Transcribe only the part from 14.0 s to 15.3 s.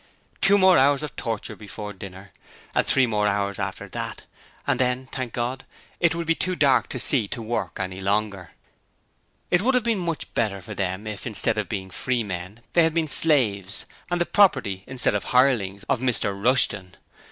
and the property, instead of the